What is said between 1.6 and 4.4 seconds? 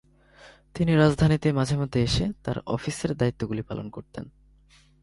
মধ্যে এসে তার অফিসের দায়িত্বগুলি পালন করতেন।